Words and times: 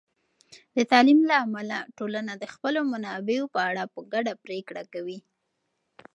د 0.75 0.77
تعلیم 0.91 1.19
له 1.29 1.35
امله، 1.45 1.77
ټولنه 1.97 2.31
د 2.37 2.43
خپلو 2.53 2.79
منابعو 2.91 3.51
په 3.53 3.59
اړه 3.69 3.83
په 3.93 3.99
ګډه 4.13 4.33
پرېکړه 4.43 4.83
کوي. 4.93 5.19